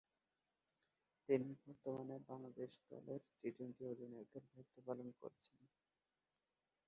[1.29, 5.59] তিনি বর্তমানে বাংলাদেশ জাতীয় দলের টি-টোয়েন্টি অধিনায়কের দায়িত্ব পালন করছেন।